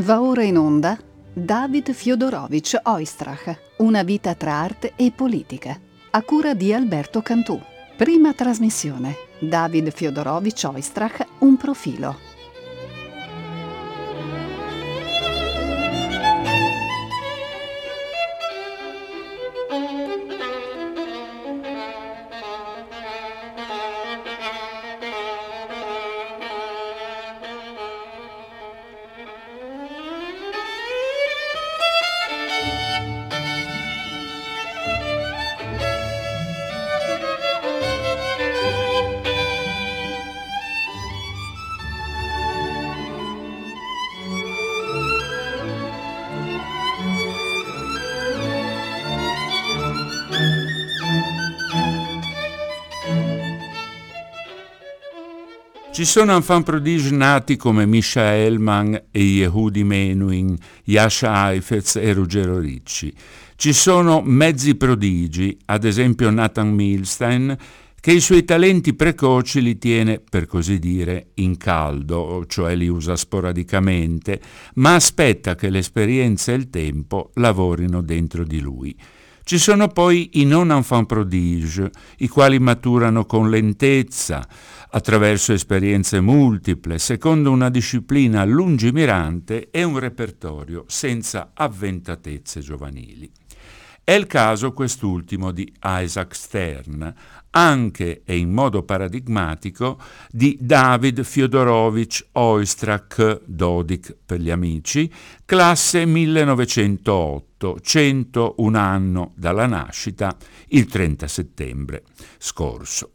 [0.00, 0.98] Va ora in onda
[1.30, 5.78] David Fiodorovich Oistrach, Una vita tra arte e politica,
[6.12, 7.60] a cura di Alberto Cantù.
[7.98, 9.16] Prima trasmissione.
[9.38, 12.29] David Fiodorovich Oistrach, Un profilo.
[56.00, 62.58] Ci sono enfant prodige nati come Misha Hellman e Yehudi Menuhin, Yasha Heifetz e Ruggero
[62.58, 63.12] Ricci.
[63.54, 67.54] Ci sono mezzi prodigi, ad esempio Nathan Milstein,
[68.00, 73.14] che i suoi talenti precoci li tiene, per così dire, in caldo, cioè li usa
[73.14, 74.40] sporadicamente,
[74.76, 78.96] ma aspetta che l'esperienza e il tempo lavorino dentro di lui.
[79.42, 84.46] Ci sono poi i non enfant prodige, i quali maturano con lentezza,
[84.90, 93.30] attraverso esperienze multiple, secondo una disciplina lungimirante e un repertorio senza avventatezze giovanili.
[94.02, 97.14] È il caso quest'ultimo di Isaac Stern,
[97.50, 105.08] anche e in modo paradigmatico di David Fyodorovich Oistrakh, Dodik per gli amici,
[105.44, 110.36] classe 1908, 101 anno dalla nascita,
[110.68, 112.02] il 30 settembre
[112.38, 113.10] scorso.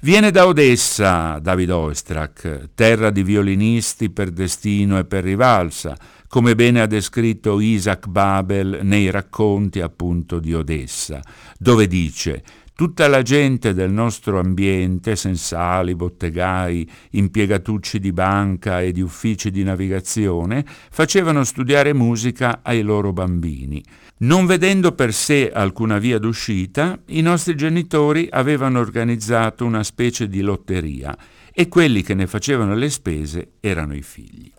[0.00, 5.96] Viene da Odessa David Oistrakh, terra di violinisti per destino e per rivalsa,
[6.28, 11.22] come bene ha descritto Isaac Babel nei racconti appunto di Odessa,
[11.58, 12.42] dove dice
[12.76, 19.62] Tutta la gente del nostro ambiente, sensali, bottegai, impiegatucci di banca e di uffici di
[19.62, 23.82] navigazione, facevano studiare musica ai loro bambini.
[24.18, 30.42] Non vedendo per sé alcuna via d'uscita, i nostri genitori avevano organizzato una specie di
[30.42, 31.16] lotteria
[31.54, 34.52] e quelli che ne facevano le spese erano i figli.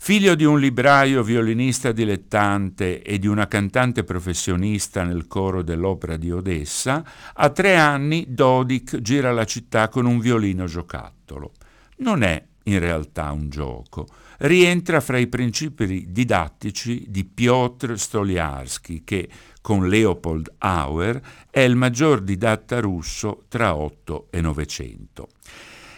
[0.00, 6.30] Figlio di un libraio violinista dilettante e di una cantante professionista nel coro dell'opera di
[6.30, 7.04] Odessa,
[7.34, 11.52] a tre anni Dodik gira la città con un violino giocattolo.
[11.98, 14.06] Non è in realtà un gioco,
[14.38, 19.28] rientra fra i principi didattici di Piotr Stoliarsky, che
[19.60, 21.20] con Leopold Auer
[21.50, 25.28] è il maggior didatta russo tra 8 e 900.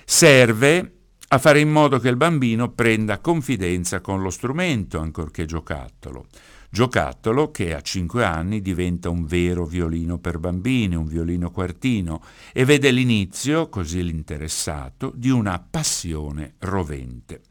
[0.05, 0.95] Serve
[1.33, 6.27] a fare in modo che il bambino prenda confidenza con lo strumento ancorché giocattolo.
[6.69, 12.21] Giocattolo che a 5 anni diventa un vero violino per bambini, un violino quartino,
[12.53, 17.43] e vede l'inizio, così l'interessato, di una passione rovente.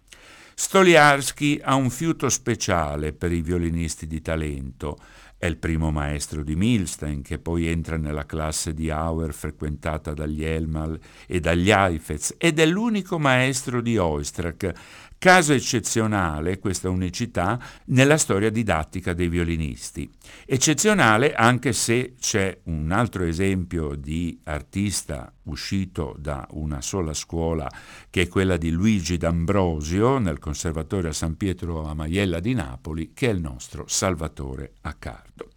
[0.56, 4.98] Stoliarsky ha un fiuto speciale per i violinisti di talento,
[5.40, 10.44] è il primo maestro di Milstein, che poi entra nella classe di Auer frequentata dagli
[10.44, 14.74] Elmal e dagli Heifetz, ed è l'unico maestro di Oistrakh,
[15.19, 20.09] Caso eccezionale questa unicità nella storia didattica dei violinisti.
[20.46, 27.69] Eccezionale anche se c'è un altro esempio di artista uscito da una sola scuola
[28.09, 33.12] che è quella di Luigi D'Ambrosio nel Conservatorio a San Pietro a Maiella di Napoli,
[33.13, 35.50] che è il nostro Salvatore Accardo.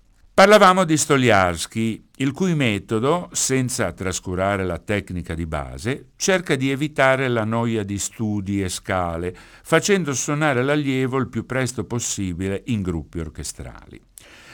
[0.42, 7.28] Parlavamo di Stoliarsky, il cui metodo, senza trascurare la tecnica di base, cerca di evitare
[7.28, 9.32] la noia di studi e scale,
[9.62, 14.02] facendo suonare l'allievo il più presto possibile in gruppi orchestrali.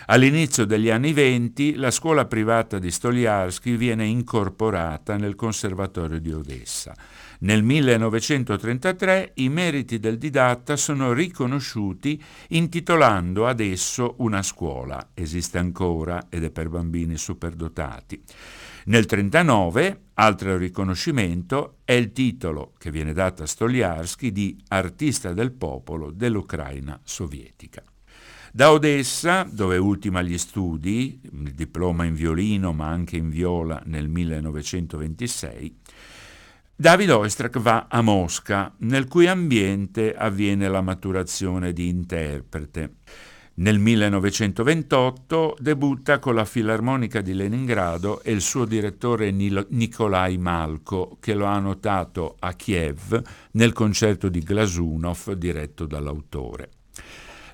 [0.08, 6.94] All'inizio degli anni venti la scuola privata di Stoliarsky viene incorporata nel Conservatorio di Odessa.
[7.40, 16.26] Nel 1933 i meriti del didatta sono riconosciuti intitolando ad esso una scuola, esiste ancora
[16.30, 18.20] ed è per bambini superdotati.
[18.86, 25.52] Nel 1939, altro riconoscimento, è il titolo che viene dato a Stoliarsky di artista del
[25.52, 27.84] popolo dell'Ucraina sovietica.
[28.50, 34.08] Da Odessa, dove ultima gli studi, il diploma in violino ma anche in viola nel
[34.08, 35.76] 1926,
[36.80, 42.98] David Oistrakh va a Mosca, nel cui ambiente avviene la maturazione di interprete.
[43.54, 51.34] Nel 1928 debutta con la Filarmonica di Leningrado e il suo direttore Nikolai Malko, che
[51.34, 53.22] lo ha notato a Kiev
[53.54, 56.70] nel concerto di Glasunov diretto dall'autore.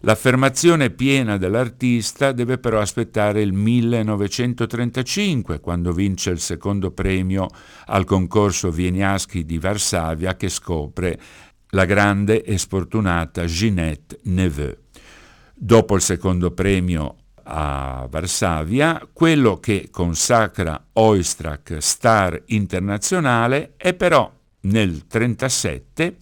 [0.04, 7.48] L'affermazione piena dell'artista deve però aspettare il 1935, quando vince il secondo premio
[7.86, 11.18] al concorso Wieniawski di Varsavia che scopre
[11.70, 14.76] la grande e sfortunata Ginette Neveu.
[15.54, 24.30] Dopo il secondo premio a Varsavia, quello che consacra Oistrakh star internazionale è però
[24.64, 26.16] nel 1937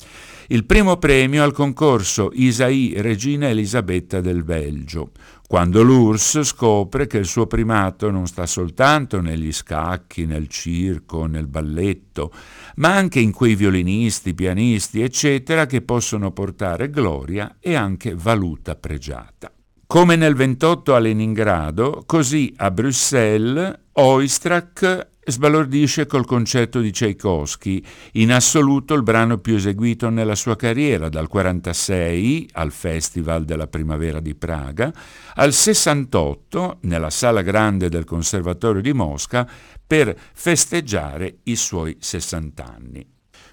[0.52, 5.12] il primo premio al concorso Isaïe Regina Elisabetta del Belgio,
[5.48, 11.46] quando l'URSS scopre che il suo primato non sta soltanto negli scacchi, nel circo, nel
[11.46, 12.30] balletto,
[12.76, 19.50] ma anche in quei violinisti, pianisti, eccetera, che possono portare gloria e anche valuta pregiata.
[19.86, 27.82] Come nel 28 a Leningrado, così a Bruxelles Oistrakh sbalordisce col concerto di Tchaikovsky,
[28.12, 34.20] in assoluto il brano più eseguito nella sua carriera, dal 46 al Festival della Primavera
[34.20, 34.92] di Praga,
[35.34, 39.48] al 68 nella Sala Grande del Conservatorio di Mosca
[39.86, 43.06] per festeggiare i suoi 60 anni.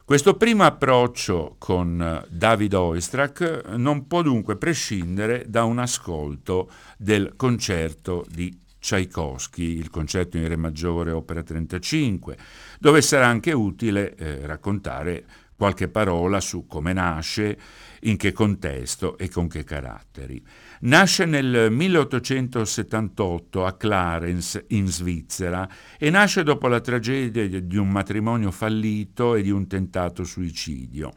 [0.09, 7.33] Questo primo approccio con eh, David Oistrakh non può dunque prescindere da un ascolto del
[7.35, 12.37] concerto di Tchaikovsky, il concerto in Re maggiore, opera 35,
[12.79, 15.25] dove sarà anche utile eh, raccontare
[15.59, 17.59] qualche parola su come nasce,
[18.03, 20.41] in che contesto e con che caratteri.
[20.81, 25.67] Nasce nel 1878 a Clarence, in Svizzera,
[25.97, 31.13] e nasce dopo la tragedia di un matrimonio fallito e di un tentato suicidio.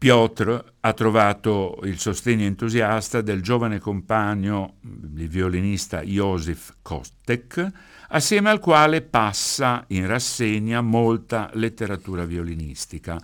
[0.00, 7.70] Piotr ha trovato il sostegno entusiasta del giovane compagno, il violinista Josef Kostek,
[8.08, 13.20] assieme al quale passa in rassegna molta letteratura violinistica.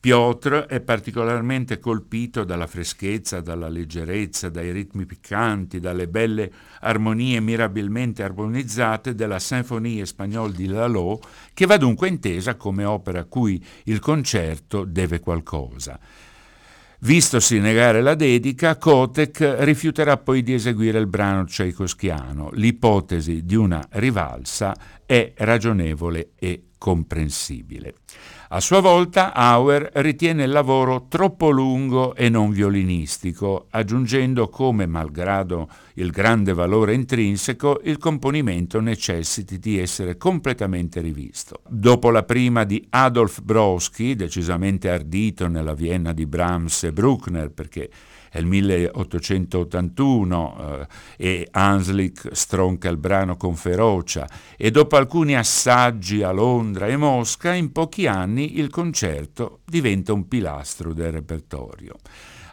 [0.00, 8.22] Piotr è particolarmente colpito dalla freschezza, dalla leggerezza, dai ritmi piccanti, dalle belle armonie mirabilmente
[8.22, 11.20] armonizzate della Sinfonie Spagnole di Lalo,
[11.52, 15.98] che va dunque intesa come opera a cui il concerto deve qualcosa.
[17.00, 22.50] Vistosi negare la dedica, Kotek rifiuterà poi di eseguire il brano tchaikovskiano.
[22.54, 27.94] L'ipotesi di una rivalsa è ragionevole e comprensibile.
[28.50, 35.68] A sua volta Auer ritiene il lavoro troppo lungo e non violinistico, aggiungendo come, malgrado
[35.96, 41.60] il grande valore intrinseco, il componimento necessiti di essere completamente rivisto.
[41.68, 47.90] Dopo la prima di Adolf Brodsky, decisamente ardito nella Vienna di Brahms e Bruckner, perché
[48.30, 50.86] è il 1881 eh,
[51.16, 57.52] e Hanslick stronca il brano con ferocia e dopo alcuni assaggi a Londra e Mosca,
[57.54, 61.96] in pochi anni il concerto diventa un pilastro del repertorio.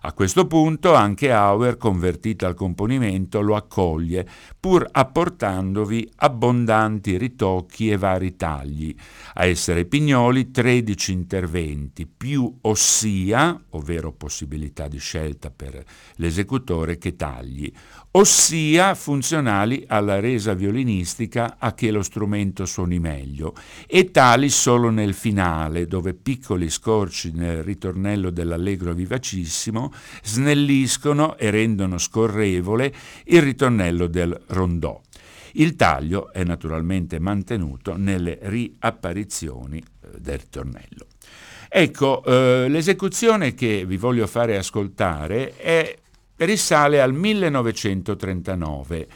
[0.06, 4.28] A questo punto anche Auer, convertito al componimento, lo accoglie,
[4.60, 8.94] pur apportandovi abbondanti ritocchi e vari tagli.
[9.34, 15.84] A essere Pignoli 13 interventi, più ossia, ovvero possibilità di scelta per
[16.18, 17.72] l'esecutore, che tagli,
[18.12, 23.56] ossia funzionali alla resa violinistica a che lo strumento suoni meglio,
[23.88, 31.98] e tali solo nel finale, dove piccoli scorci nel ritornello dell'allegro vivacissimo snelliscono e rendono
[31.98, 32.94] scorrevole
[33.26, 35.02] il ritornello del rondò.
[35.54, 39.84] Il taglio è naturalmente mantenuto nelle riapparizioni eh,
[40.20, 41.08] del ritornello.
[41.70, 45.96] Ecco, eh, l'esecuzione che vi voglio fare ascoltare è
[46.38, 49.08] risale al 1939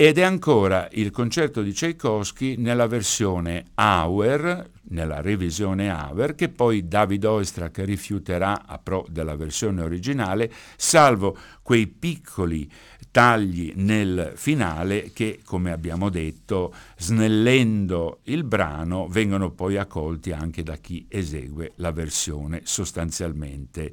[0.00, 6.88] ed è ancora il concerto di Tchaikovsky nella versione Auer, nella revisione Auer, che poi
[6.88, 12.66] David Oistrakh rifiuterà a pro della versione originale, salvo quei piccoli
[13.10, 20.76] tagli nel finale che, come abbiamo detto, snellendo il brano, vengono poi accolti anche da
[20.76, 23.92] chi esegue la versione sostanzialmente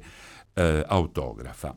[0.54, 1.74] eh, autografa.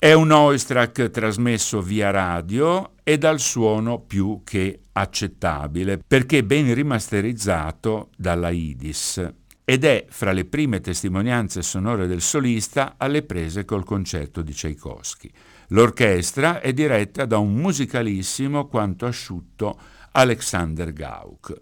[0.00, 8.10] È un Oistrakh trasmesso via radio e dal suono più che accettabile, perché ben rimasterizzato
[8.16, 9.28] dalla IDIS
[9.64, 15.32] ed è fra le prime testimonianze sonore del solista alle prese col concerto di Tchaikovsky.
[15.70, 19.76] L'orchestra è diretta da un musicalissimo quanto asciutto
[20.12, 21.60] Alexander Gauck.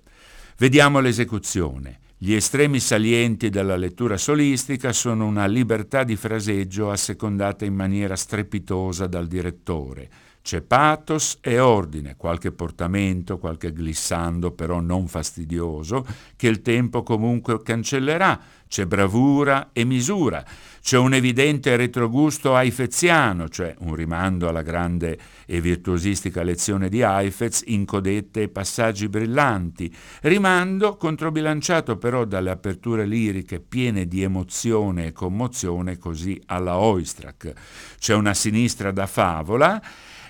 [0.58, 2.00] Vediamo l'esecuzione.
[2.18, 9.06] Gli estremi salienti della lettura solistica sono una libertà di fraseggio assecondata in maniera strepitosa
[9.06, 10.08] dal direttore.
[10.46, 17.60] C'è pathos e ordine, qualche portamento, qualche glissando però non fastidioso, che il tempo comunque
[17.60, 18.40] cancellerà.
[18.68, 20.44] C'è bravura e misura.
[20.80, 27.64] C'è un evidente retrogusto haifeziano, cioè un rimando alla grande e virtuosistica lezione di Heifetz
[27.66, 35.12] in codette e passaggi brillanti, rimando controbilanciato però dalle aperture liriche piene di emozione e
[35.12, 37.52] commozione così alla Oistrakh.
[37.98, 39.82] C'è una sinistra da favola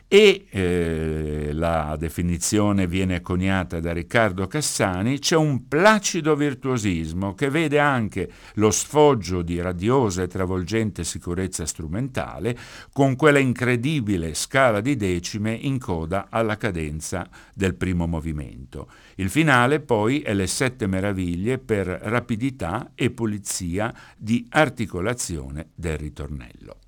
[0.09, 7.81] e eh, la definizione viene coniata da Riccardo Cassani, c'è un placido virtuosismo che vede
[7.81, 12.57] anche lo sfoggio di radiosa e travolgente sicurezza strumentale
[12.93, 18.89] con quella incredibile scala di decime in coda alla cadenza del primo movimento.
[19.17, 26.86] Il finale poi è le sette meraviglie per rapidità e pulizia di articolazione del ritornello.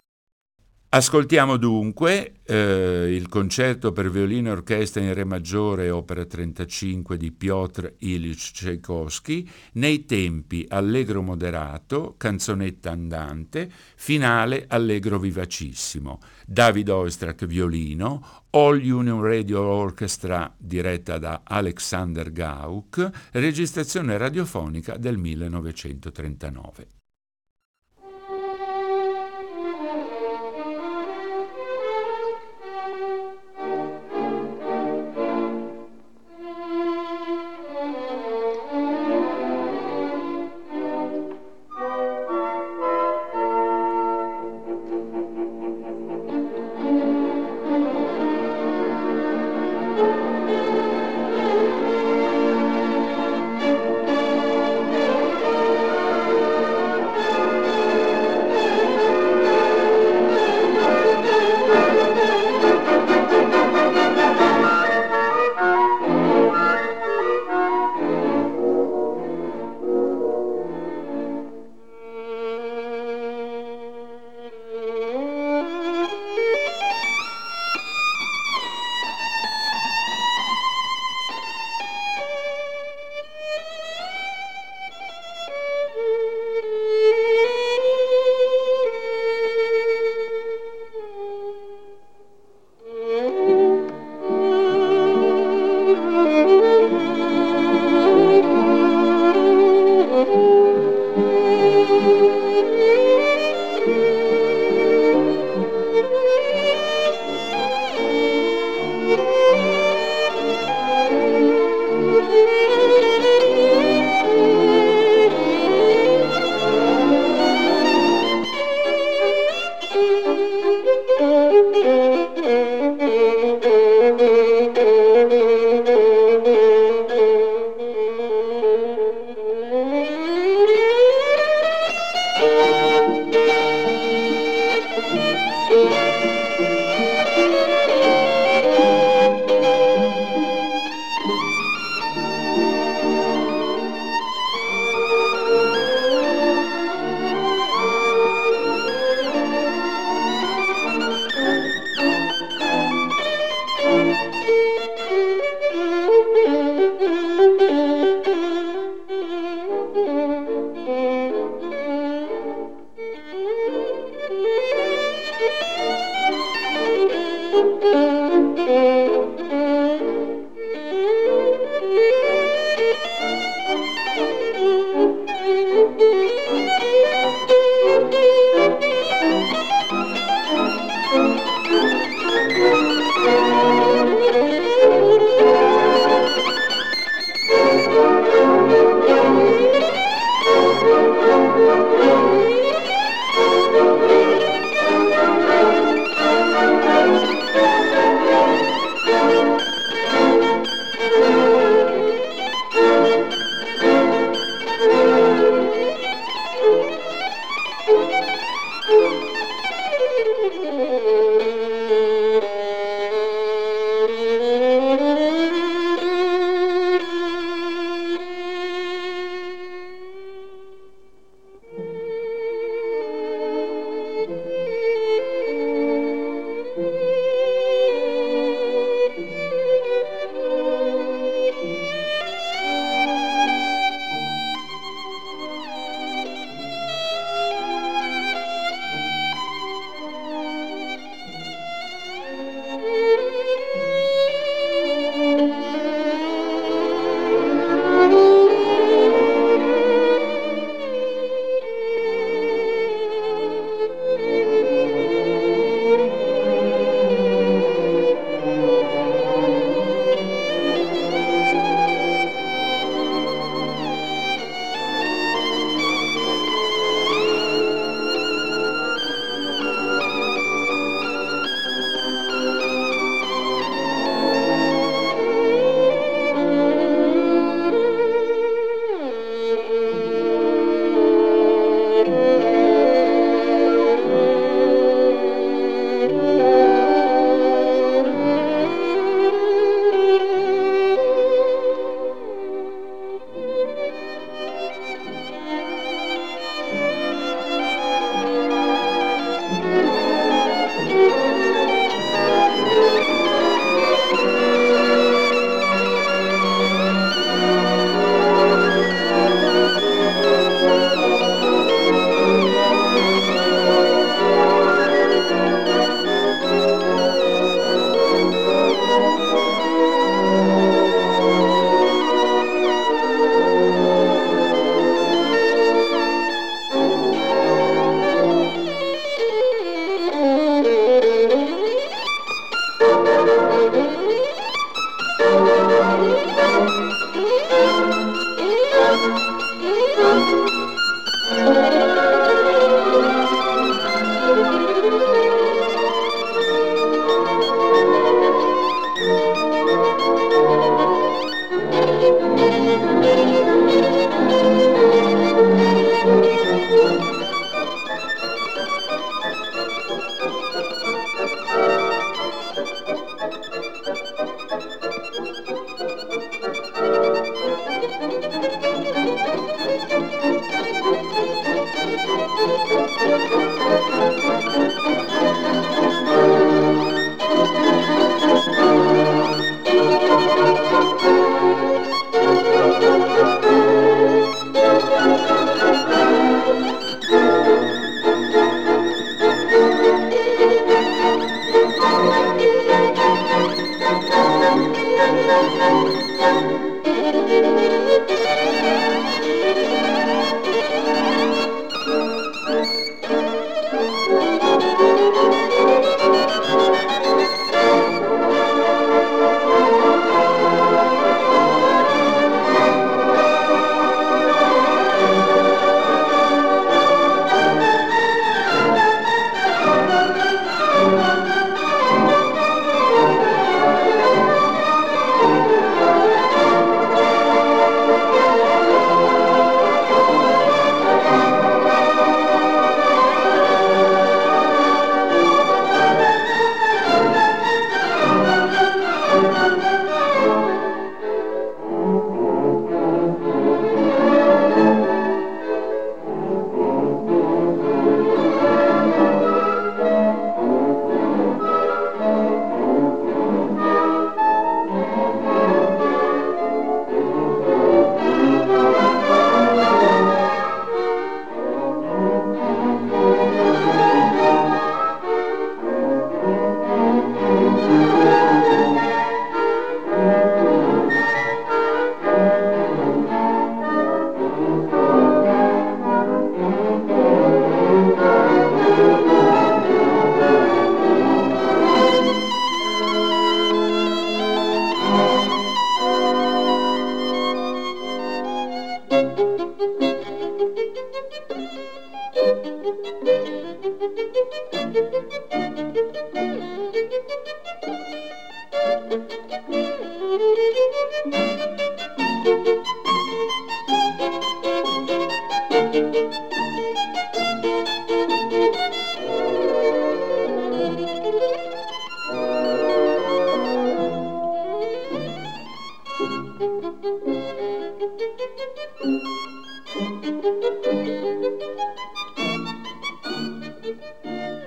[0.91, 7.31] Ascoltiamo dunque eh, il concerto per violino e orchestra in Re maggiore, opera 35 di
[7.31, 16.21] Piotr Ilyich Tchaikovsky, nei tempi allegro moderato, canzonetta andante, finale allegro vivacissimo.
[16.47, 26.98] David Oistrakh violino, All Union Radio Orchestra diretta da Alexander Gauck, registrazione radiofonica del 1939.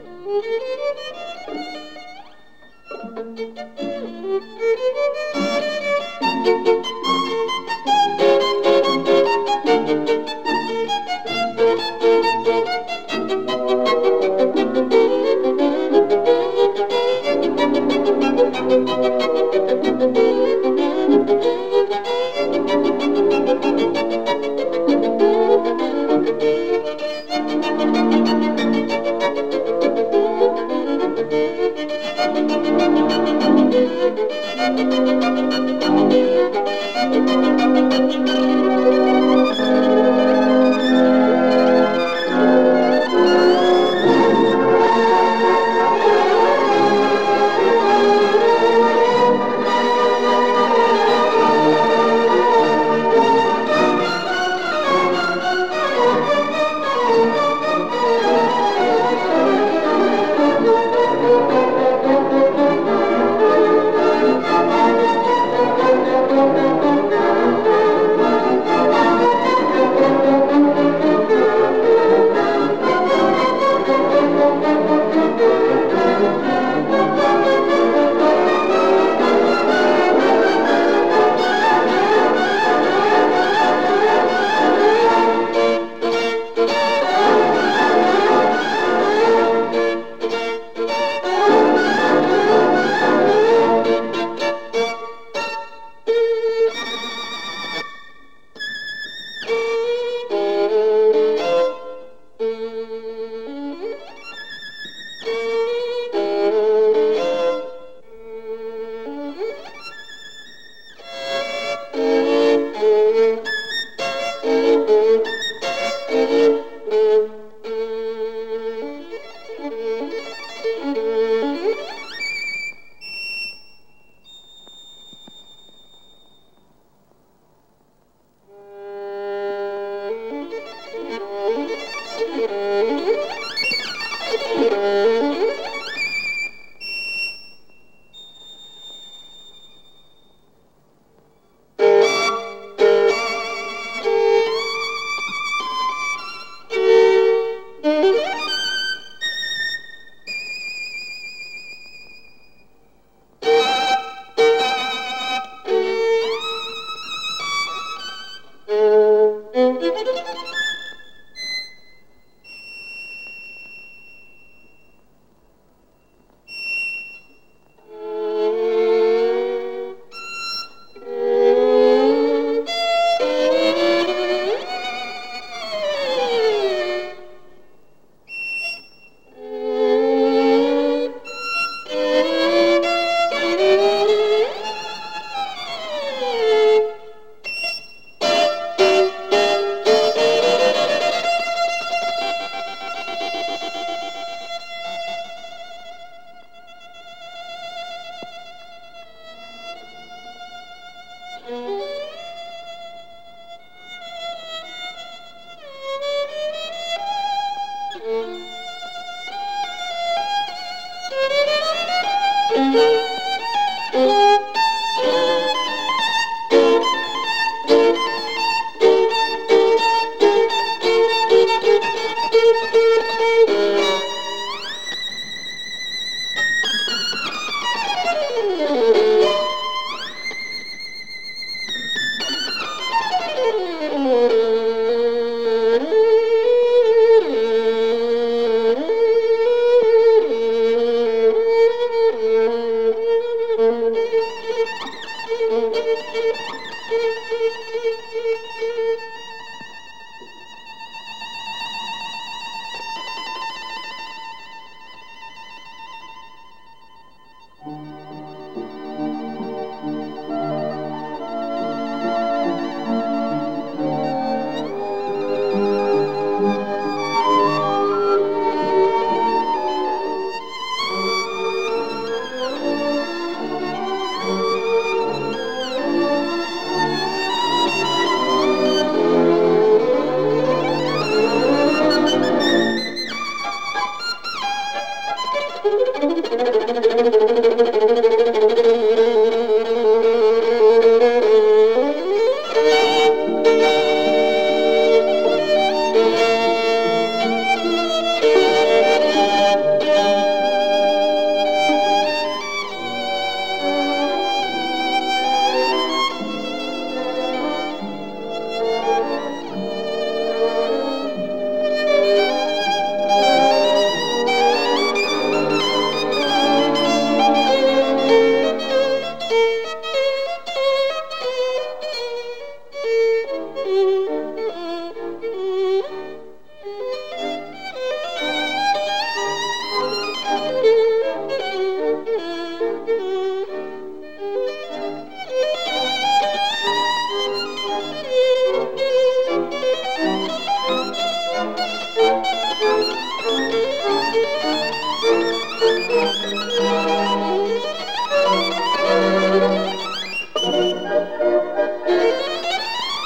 [0.01, 0.25] thank
[6.67, 6.80] you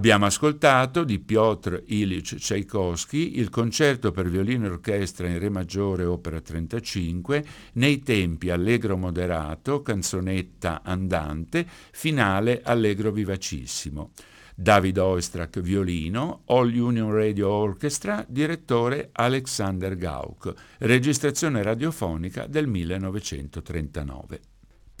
[0.00, 6.06] Abbiamo ascoltato di Piotr Ilyich Tchaikovsky il concerto per violino e orchestra in Re maggiore
[6.06, 7.44] opera 35
[7.74, 14.12] nei tempi allegro moderato, canzonetta andante, finale allegro vivacissimo.
[14.54, 24.40] David Oistrakh violino, All Union Radio Orchestra, direttore Alexander Gauck, registrazione radiofonica del 1939.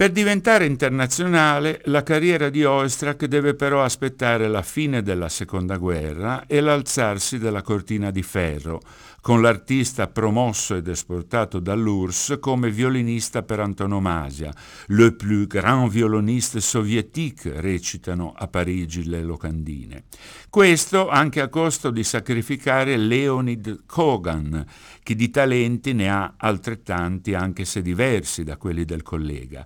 [0.00, 6.44] Per diventare internazionale, la carriera di Oistrakh deve però aspettare la fine della Seconda Guerra
[6.46, 8.80] e l'alzarsi della cortina di ferro,
[9.20, 14.52] con l'artista promosso ed esportato dall'URSS come violinista per antonomasia.
[14.86, 20.04] Le plus grand violoniste soviétique, recitano a Parigi le locandine.
[20.48, 24.64] Questo anche a costo di sacrificare Leonid Kogan,
[25.02, 29.64] che di talenti ne ha altrettanti anche se diversi da quelli del collega.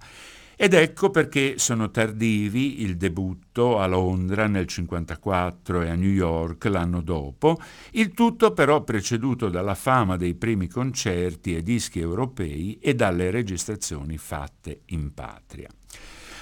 [0.56, 6.64] Ed ecco perché sono tardivi il debutto a Londra nel 1954 e a New York
[6.66, 7.58] l'anno dopo,
[7.92, 14.16] il tutto però preceduto dalla fama dei primi concerti e dischi europei e dalle registrazioni
[14.16, 15.68] fatte in patria.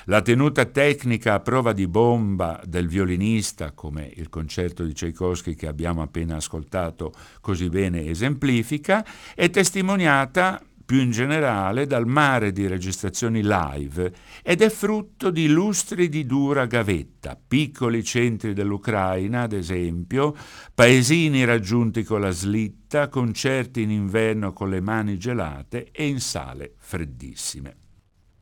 [0.07, 5.69] La tenuta tecnica a prova di bomba del violinista, come il concerto di Tchaikovsky che
[5.69, 10.61] abbiamo appena ascoltato così bene esemplifica, è testimoniata
[10.93, 14.13] più in generale dal mare di registrazioni live
[14.43, 20.37] ed è frutto di lustri di dura gavetta, piccoli centri dell'Ucraina, ad esempio,
[20.75, 26.75] paesini raggiunti con la slitta, concerti in inverno con le mani gelate e in sale
[26.77, 27.77] freddissime.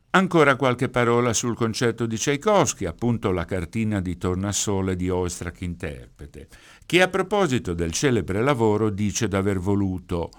[0.09, 6.49] Ancora qualche parola sul concerto di Tchaikovsky, appunto la cartina di tornasole di Oistrakh interprete,
[6.85, 10.29] che a proposito del celebre lavoro dice d'aver voluto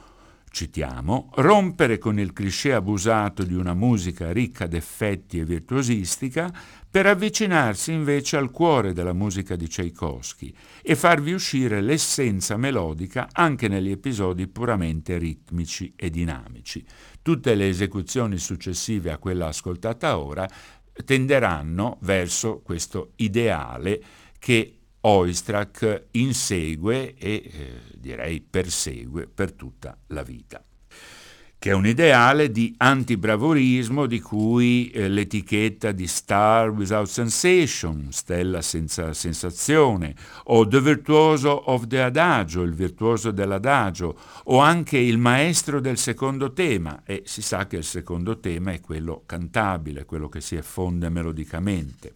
[0.52, 6.52] citiamo, rompere con il cliché abusato di una musica ricca d'effetti e virtuosistica
[6.88, 13.66] per avvicinarsi invece al cuore della musica di Tchaikovsky e farvi uscire l'essenza melodica anche
[13.66, 16.84] negli episodi puramente ritmici e dinamici.
[17.22, 20.46] Tutte le esecuzioni successive a quella ascoltata ora
[21.04, 24.02] tenderanno verso questo ideale
[24.38, 30.64] che Oistrakh insegue e eh, direi persegue per tutta la vita
[31.62, 38.60] che è un ideale di antibravorismo di cui eh, l'etichetta di Star Without Sensation, stella
[38.62, 40.12] senza sensazione,
[40.46, 46.52] o The Virtuoso of the Adagio, il virtuoso dell'adagio, o anche il maestro del secondo
[46.52, 51.10] tema, e si sa che il secondo tema è quello cantabile, quello che si effonde
[51.10, 52.12] melodicamente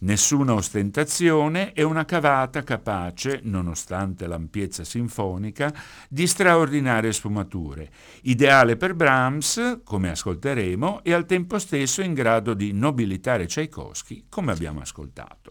[0.00, 5.72] nessuna ostentazione e una cavata capace, nonostante l'ampiezza sinfonica,
[6.08, 7.90] di straordinarie sfumature,
[8.22, 14.52] ideale per Brahms, come ascolteremo, e al tempo stesso in grado di nobilitare Tchaikovsky, come
[14.52, 15.49] abbiamo ascoltato.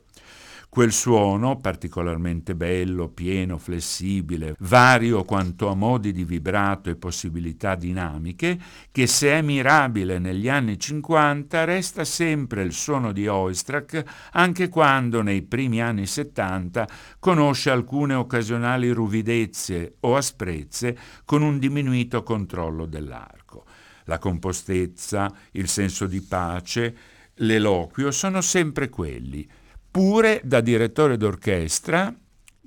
[0.71, 8.59] Quel suono, particolarmente bello, pieno, flessibile, vario quanto a modi di vibrato e possibilità dinamiche,
[8.91, 14.03] che se è mirabile negli anni 50 resta sempre il suono di Oistrakh
[14.33, 20.95] anche quando nei primi anni 70 conosce alcune occasionali ruvidezze o asprezze
[21.25, 23.65] con un diminuito controllo dell'arco.
[24.03, 26.95] La compostezza, il senso di pace,
[27.37, 29.47] l'eloquio sono sempre quelli,
[29.91, 32.13] pure da direttore d'orchestra,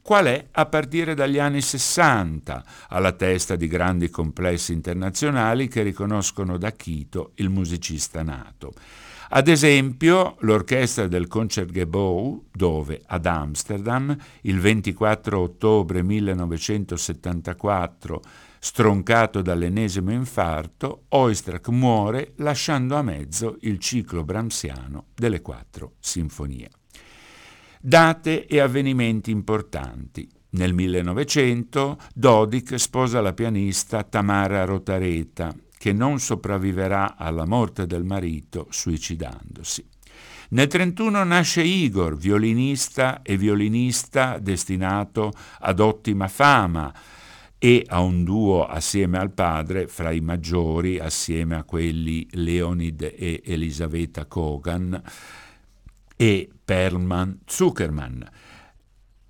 [0.02, 6.58] qual è a partire dagli anni 60, alla testa di grandi complessi internazionali che riconoscono
[6.58, 8.72] da Quito il musicista nato.
[9.34, 18.20] Ad esempio, l'orchestra del Concertgebouw, dove ad Amsterdam, il 24 ottobre 1974,
[18.58, 26.68] stroncato dall'ennesimo infarto, Oistrakh muore lasciando a mezzo il ciclo brahmsiano delle quattro sinfonie
[27.85, 30.28] date e avvenimenti importanti.
[30.51, 38.68] Nel 1900 Dodik sposa la pianista Tamara Rotareta, che non sopravviverà alla morte del marito
[38.70, 39.85] suicidandosi.
[40.51, 46.95] Nel 1931 nasce Igor, violinista e violinista destinato ad ottima fama
[47.59, 53.43] e a un duo assieme al padre, fra i maggiori, assieme a quelli Leonid e
[53.45, 55.03] Elisaveta Kogan,
[56.22, 58.24] e Perlman Zuckerman.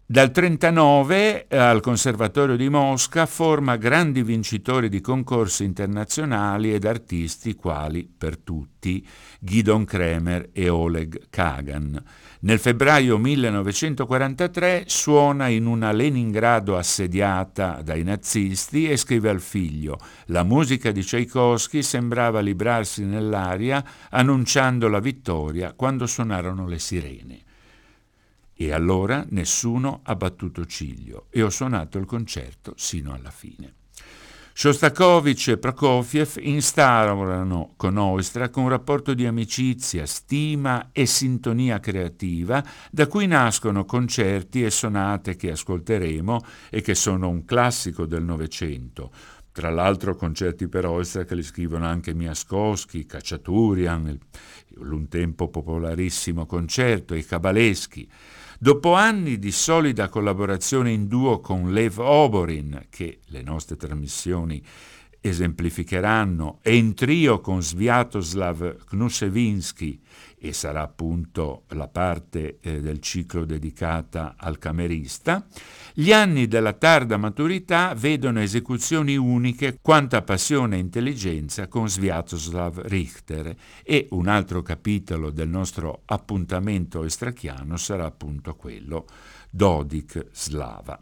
[0.05, 7.55] Dal 1939 eh, al Conservatorio di Mosca forma grandi vincitori di concorsi internazionali ed artisti
[7.55, 9.03] quali, per tutti,
[9.41, 12.05] Gidon Kremer e Oleg Kagan.
[12.45, 20.43] Nel febbraio 1943 suona in una Leningrado assediata dai nazisti e scrive al figlio «La
[20.43, 27.43] musica di Tchaikovsky sembrava librarsi nell'aria annunciando la vittoria quando suonarono le sirene».
[28.55, 33.82] E allora nessuno ha battuto ciglio e ho suonato il concerto sino alla fine.
[34.55, 43.07] Shostakovich e Prokofiev instaurano con Oistrakh un rapporto di amicizia, stima e sintonia creativa da
[43.07, 49.11] cui nascono concerti e sonate che ascolteremo e che sono un classico del Novecento.
[49.53, 54.19] Tra l'altro concerti per Oistrakh li scrivono anche Miaskowski, Cacciaturian,
[54.77, 58.09] un tempo popolarissimo concerto, i Cabaleschi.
[58.63, 64.65] Dopo anni di solida collaborazione in duo con Lev Oborin, che le nostre trasmissioni
[65.23, 70.01] esemplificheranno, e in trio con Sviatoslav Knusevinsky,
[70.45, 75.47] e sarà appunto la parte eh, del ciclo dedicata al camerista,
[75.95, 83.55] gli anni della tarda maturità vedono esecuzioni uniche quanta passione e intelligenza con Sviatoslav Richter
[83.85, 89.07] e un altro capitolo del nostro appuntamento estrachiano sarà appunto quello
[89.49, 90.99] Dodik Slava.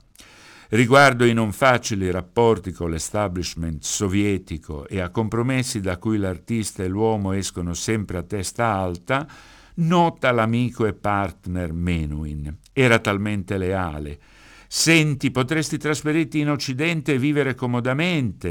[0.72, 6.88] Riguardo i non facili rapporti con l'establishment sovietico e a compromessi da cui l'artista e
[6.88, 9.26] l'uomo escono sempre a testa alta,
[9.74, 12.56] nota l'amico e partner Menuhin.
[12.72, 14.20] Era talmente leale.
[14.68, 18.48] Senti, potresti trasferirti in Occidente e vivere comodamente,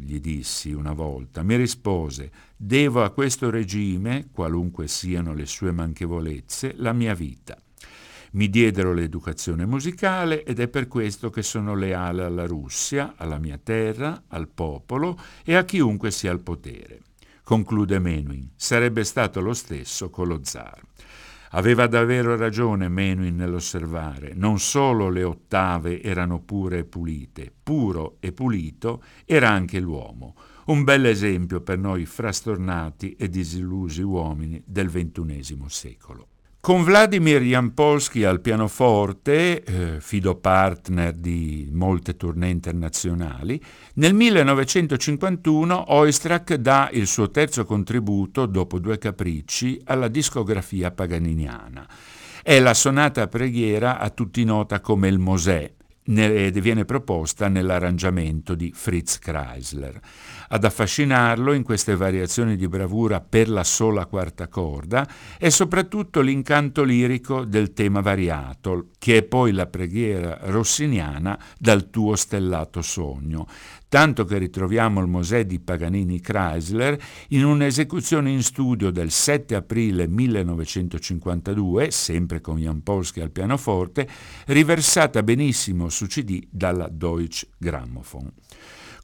[0.00, 1.42] gli dissi una volta.
[1.42, 7.56] Mi rispose, devo a questo regime, qualunque siano le sue manchevolezze, la mia vita.
[8.34, 13.58] Mi diedero l'educazione musicale ed è per questo che sono leale alla Russia, alla mia
[13.62, 17.00] terra, al popolo e a chiunque sia al potere.
[17.44, 20.80] Conclude Menuhin, sarebbe stato lo stesso con lo zar.
[21.50, 28.32] Aveva davvero ragione Menuhin nell'osservare, non solo le ottave erano pure e pulite, puro e
[28.32, 35.64] pulito era anche l'uomo, un bel esempio per noi frastornati e disillusi uomini del XXI
[35.66, 36.31] secolo.
[36.64, 43.60] Con Vladimir Jampolsky al pianoforte, eh, fido partner di molte tournée internazionali,
[43.94, 51.84] nel 1951 Oistrakh dà il suo terzo contributo, dopo due capricci, alla discografia paganiniana.
[52.44, 55.68] È la sonata preghiera a tutti nota come il Mosè,
[56.04, 60.00] ed viene proposta nell'arrangiamento di Fritz Kreisler.
[60.54, 66.82] Ad affascinarlo in queste variazioni di bravura per la sola quarta corda è soprattutto l'incanto
[66.82, 73.46] lirico del tema variato, che è poi la preghiera rossiniana dal tuo stellato sogno,
[73.88, 80.06] tanto che ritroviamo il Mosè di Paganini Chrysler in un'esecuzione in studio del 7 aprile
[80.06, 84.06] 1952, sempre con Jan Polsky al pianoforte,
[84.48, 88.30] riversata benissimo su CD dalla Deutsche Grammophon.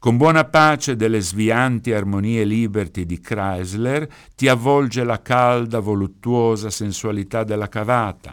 [0.00, 7.42] Con buona pace delle svianti armonie liberty di Chrysler ti avvolge la calda, voluttuosa sensualità
[7.42, 8.32] della cavata,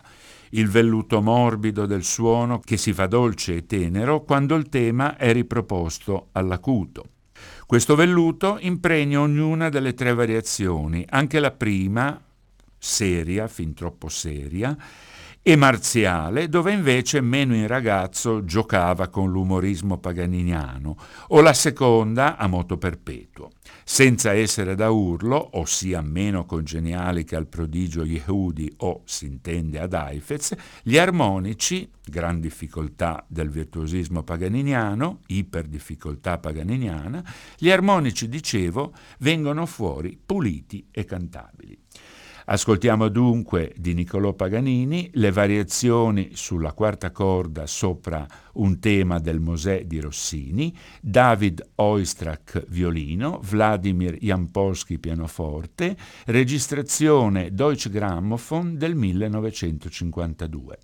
[0.52, 5.34] il velluto morbido del suono che si fa dolce e tenero quando il tema è
[5.34, 7.06] riproposto all'acuto.
[7.66, 12.22] Questo velluto impregna ognuna delle tre variazioni, anche la prima,
[12.78, 14.78] seria, fin troppo seria,
[15.48, 22.48] e marziale, dove invece meno in ragazzo giocava con l'umorismo paganiniano, o la seconda a
[22.48, 23.52] moto perpetuo.
[23.84, 29.94] Senza essere da urlo, ossia meno congeniali che al prodigio Yehudi o, si intende, ad
[29.94, 37.24] Heifetz, gli armonici, gran difficoltà del virtuosismo paganiniano, iperdifficoltà paganiniana,
[37.56, 41.85] gli armonici, dicevo, vengono fuori puliti e cantabili.
[42.48, 49.86] Ascoltiamo dunque di Niccolò Paganini le variazioni sulla quarta corda sopra un tema del Mosè
[49.86, 50.72] di Rossini,
[51.02, 60.78] David Oistrakh violino, Vladimir Jampolsky pianoforte, registrazione Deutsche Grammophon del 1952.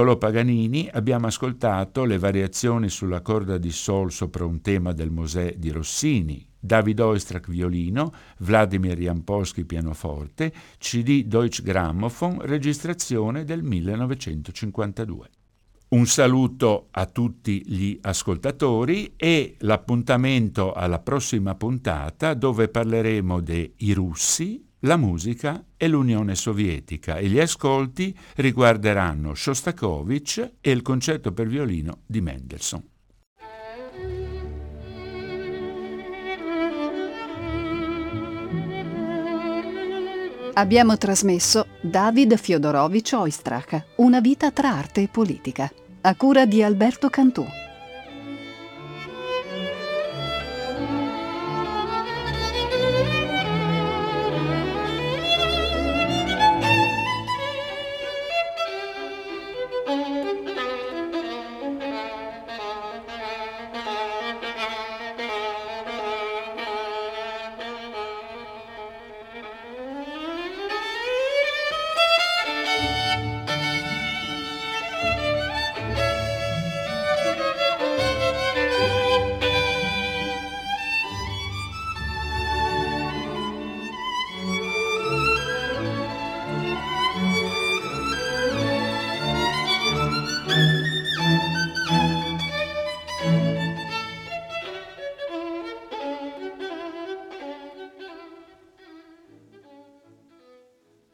[0.00, 5.56] Niccolò Paganini abbiamo ascoltato le variazioni sulla corda di sol sopra un tema del Mosè
[5.58, 15.28] di Rossini, David Oistrakh violino, Vladimir Jampolsky pianoforte, CD Deutsche Grammophon, registrazione del 1952.
[15.88, 24.64] Un saluto a tutti gli ascoltatori e l'appuntamento alla prossima puntata dove parleremo dei russi,
[24.80, 32.00] la musica e l'Unione Sovietica e gli ascolti riguarderanno Shostakovich e il concerto per violino
[32.06, 32.88] di Mendelssohn.
[40.54, 45.70] Abbiamo trasmesso David Fyodorovich Oistrakh, Una vita tra arte e politica,
[46.02, 47.46] a cura di Alberto Cantù.